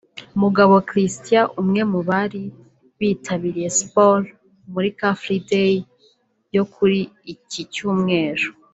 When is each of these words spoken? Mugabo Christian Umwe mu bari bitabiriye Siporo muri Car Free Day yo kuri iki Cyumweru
Mugabo 0.41 0.73
Christian 0.89 1.45
Umwe 1.61 1.81
mu 1.91 1.99
bari 2.09 2.43
bitabiriye 2.99 3.69
Siporo 3.77 4.27
muri 4.71 4.89
Car 4.97 5.15
Free 5.21 5.43
Day 5.51 5.73
yo 6.55 6.63
kuri 6.73 6.99
iki 7.33 7.61
Cyumweru 7.73 8.47